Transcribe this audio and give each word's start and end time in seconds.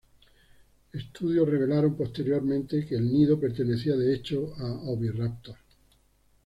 Estudios 0.93 1.47
revelaron 1.47 1.95
posteriormente 1.95 2.87
que 2.87 2.95
el 2.95 3.13
nido 3.13 3.39
pertenecía, 3.39 3.95
de 3.95 4.15
hecho, 4.15 4.51
a 4.57 4.73
"Oviraptor". 4.89 5.57